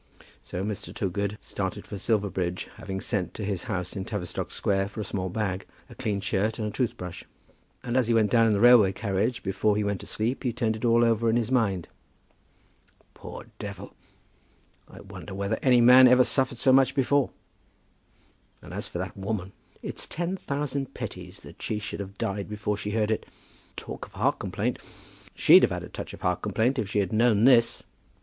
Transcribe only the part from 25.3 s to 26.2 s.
she'd have had a touch